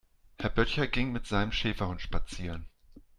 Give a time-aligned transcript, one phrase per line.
[0.39, 2.65] Herr Böttcher ging mit seinem Schäferhund spazieren.